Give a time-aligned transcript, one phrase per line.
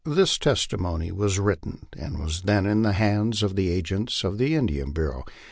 [0.03, 4.55] This testimony was written, and was then in the hands of the agents of the
[4.55, 5.23] Indian Bureau.